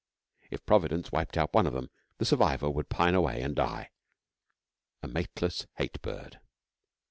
[0.49, 3.91] If Providence wiped out one of them, the survivor would pine away and die
[5.03, 6.39] a mateless hate bird.